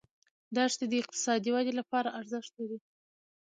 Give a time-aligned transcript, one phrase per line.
[0.55, 2.79] دښتې د اقتصادي ودې لپاره ارزښت لري.